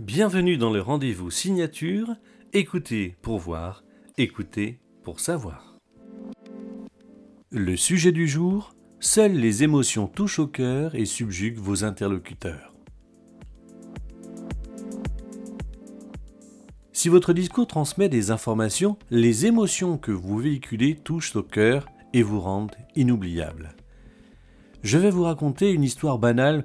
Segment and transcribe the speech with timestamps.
[0.00, 2.16] Bienvenue dans le rendez-vous signature.
[2.52, 3.84] Écoutez pour voir,
[4.18, 5.76] écoutez pour savoir.
[7.52, 12.74] Le sujet du jour Seules les émotions touchent au cœur et subjuguent vos interlocuteurs.
[16.92, 22.22] Si votre discours transmet des informations, les émotions que vous véhiculez touchent au cœur et
[22.22, 23.76] vous rendent inoubliable.
[24.82, 26.64] Je vais vous raconter une histoire banale,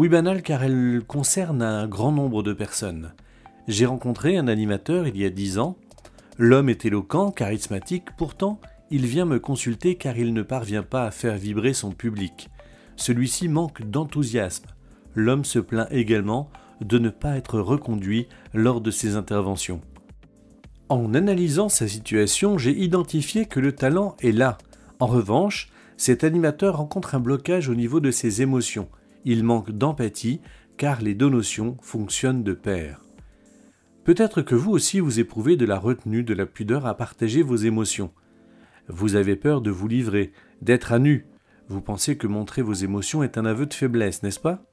[0.00, 3.12] oui banale car elle concerne un grand nombre de personnes.
[3.68, 5.76] J'ai rencontré un animateur il y a dix ans.
[6.38, 11.10] L'homme est éloquent, charismatique, pourtant il vient me consulter car il ne parvient pas à
[11.10, 12.48] faire vibrer son public.
[12.96, 14.68] Celui-ci manque d'enthousiasme.
[15.14, 16.48] L'homme se plaint également
[16.80, 19.82] de ne pas être reconduit lors de ses interventions.
[20.88, 24.56] En analysant sa situation, j'ai identifié que le talent est là.
[24.98, 28.88] En revanche, cet animateur rencontre un blocage au niveau de ses émotions.
[29.24, 30.40] Il manque d'empathie
[30.76, 33.00] car les deux notions fonctionnent de pair.
[34.04, 37.56] Peut-être que vous aussi vous éprouvez de la retenue, de la pudeur à partager vos
[37.56, 38.10] émotions.
[38.88, 41.26] Vous avez peur de vous livrer, d'être à nu.
[41.68, 44.64] Vous pensez que montrer vos émotions est un aveu de faiblesse, n'est-ce pas?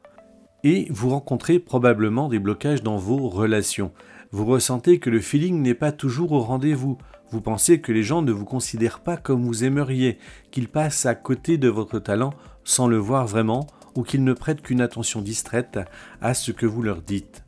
[0.64, 3.92] Et vous rencontrez probablement des blocages dans vos relations.
[4.32, 6.98] Vous ressentez que le feeling n'est pas toujours au rendez-vous.
[7.30, 10.18] Vous pensez que les gens ne vous considèrent pas comme vous aimeriez,
[10.52, 12.34] qu'ils passent à côté de votre talent
[12.64, 15.80] sans le voir vraiment, ou qu'ils ne prêtent qu'une attention distraite
[16.22, 17.44] à ce que vous leur dites.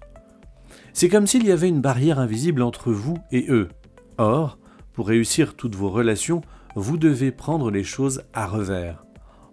[0.94, 3.70] C'est comme s'il y avait une barrière invisible entre vous et eux.
[4.18, 4.58] Or,
[4.92, 6.42] pour réussir toutes vos relations,
[6.76, 9.06] vous devez prendre les choses à revers.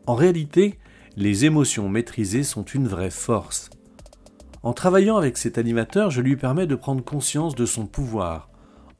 [0.06, 0.78] En réalité,
[1.16, 3.70] les émotions maîtrisées sont une vraie force.
[4.62, 8.48] En travaillant avec cet animateur, je lui permets de prendre conscience de son pouvoir.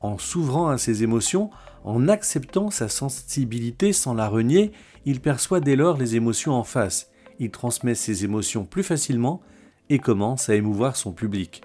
[0.01, 1.51] En s'ouvrant à ses émotions,
[1.85, 4.73] en acceptant sa sensibilité sans la renier,
[5.07, 7.11] il perçoit dès lors les émotions en face.
[7.39, 9.41] Il transmet ses émotions plus facilement
[9.89, 11.63] et commence à émouvoir son public.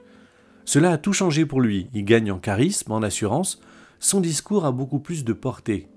[0.66, 1.89] Cela a tout changé pour lui.
[1.94, 3.61] Il gagne en charisme, en assurance.
[3.99, 5.88] Son discours a beaucoup plus de portée.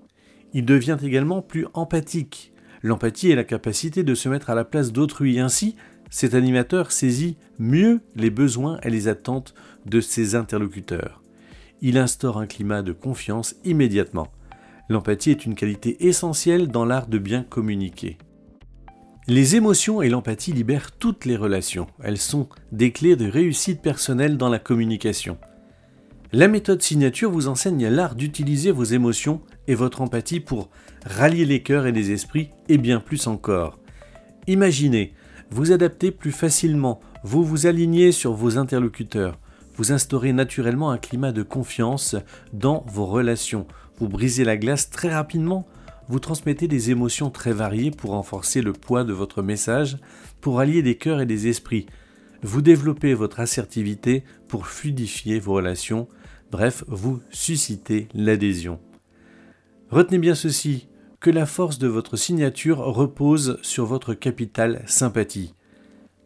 [0.53, 2.53] Il devient également plus empathique.
[2.81, 5.39] L'empathie est la capacité de se mettre à la place d'autrui.
[5.39, 5.75] Ainsi,
[6.09, 9.53] cet animateur saisit mieux les besoins et les attentes
[9.85, 11.21] de ses interlocuteurs.
[11.81, 14.27] Il instaure un climat de confiance immédiatement.
[14.87, 18.17] L'empathie est une qualité essentielle dans l'art de bien communiquer.
[19.27, 21.87] Les émotions et l'empathie libèrent toutes les relations.
[22.03, 25.39] Elles sont des clés de réussite personnelle dans la communication.
[26.31, 30.69] La méthode signature vous enseigne l'art d'utiliser vos émotions et votre empathie pour
[31.07, 33.79] rallier les cœurs et les esprits et bien plus encore.
[34.45, 35.15] Imaginez,
[35.49, 39.39] vous adaptez plus facilement, vous vous alignez sur vos interlocuteurs,
[39.75, 42.15] vous instaurez naturellement un climat de confiance
[42.53, 43.65] dans vos relations,
[43.97, 45.65] vous brisez la glace très rapidement,
[46.09, 49.97] vous transmettez des émotions très variées pour renforcer le poids de votre message,
[50.41, 51.87] pour allier des cœurs et des esprits,
[52.41, 56.07] vous développez votre assertivité pour fluidifier vos relations,
[56.51, 58.79] bref, vous suscitez l'adhésion.
[59.89, 60.87] Retenez bien ceci,
[61.19, 65.55] que la force de votre signature repose sur votre capital sympathie.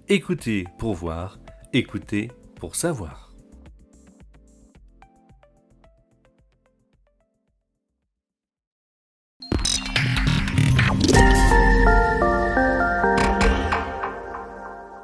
[0.09, 1.39] Écoutez pour voir
[1.73, 2.29] Écoutez
[2.59, 3.30] pour savoir.